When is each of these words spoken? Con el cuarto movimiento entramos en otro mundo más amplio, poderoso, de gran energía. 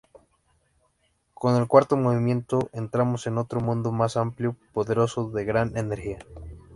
Con 1.35 1.55
el 1.55 1.67
cuarto 1.67 1.95
movimiento 1.95 2.71
entramos 2.73 3.27
en 3.27 3.37
otro 3.37 3.59
mundo 3.59 3.91
más 3.91 4.17
amplio, 4.17 4.55
poderoso, 4.73 5.29
de 5.29 5.45
gran 5.45 5.77
energía. 5.77 6.17